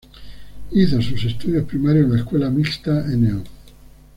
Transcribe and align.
Hizo 0.71 0.99
sus 0.99 1.23
estudios 1.25 1.65
primarios 1.65 2.05
en 2.07 2.11
la 2.13 2.17
Escuela 2.17 2.49
Mixta 2.49 3.05
No. 3.09 3.43